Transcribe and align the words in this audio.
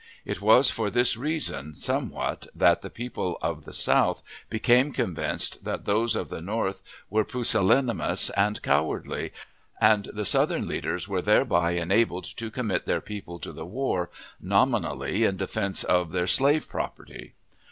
It 0.25 0.41
was 0.41 0.71
for 0.71 0.89
this 0.89 1.15
reason, 1.15 1.75
somewhat, 1.75 2.47
that 2.55 2.81
the 2.81 2.89
people 2.89 3.37
of 3.39 3.65
the 3.65 3.71
South 3.71 4.23
became 4.49 4.91
convinced 4.91 5.63
that 5.63 5.85
those 5.85 6.15
of 6.15 6.29
the 6.29 6.41
North 6.41 6.81
were 7.11 7.23
pusillanimous 7.23 8.31
and 8.31 8.59
cowardly, 8.63 9.31
and 9.79 10.05
the 10.05 10.25
Southern 10.25 10.67
leaders 10.67 11.07
were 11.07 11.21
thereby 11.21 11.73
enabled 11.73 12.23
to 12.35 12.49
commit 12.49 12.87
their 12.87 12.99
people 12.99 13.37
to 13.41 13.51
the 13.51 13.67
war, 13.67 14.09
nominally 14.39 15.23
in 15.23 15.37
defense 15.37 15.83
of 15.83 16.11
their 16.11 16.25
slave 16.25 16.67
property. 16.67 17.35